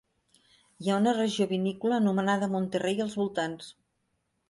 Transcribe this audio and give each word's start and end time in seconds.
Hi 0.85 0.89
ha 0.89 0.95
una 1.01 1.13
regió 1.17 1.47
vinícola 1.53 2.01
anomenada 2.01 2.51
Monterrey 2.57 3.07
als 3.09 3.23
voltants. 3.25 3.73